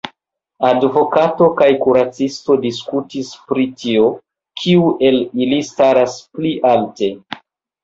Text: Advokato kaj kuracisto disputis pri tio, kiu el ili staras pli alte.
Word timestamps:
Advokato 0.69 1.49
kaj 1.59 1.67
kuracisto 1.83 2.55
disputis 2.63 3.31
pri 3.53 3.67
tio, 3.83 4.09
kiu 4.63 4.89
el 5.13 5.21
ili 5.47 5.63
staras 5.71 6.19
pli 6.35 6.57
alte. 6.75 7.15